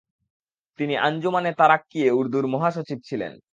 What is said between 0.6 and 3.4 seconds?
তিনি আঞ্জুমানে তারাক্কিয়ে উর্দুর মহাসচিব ছিলেন।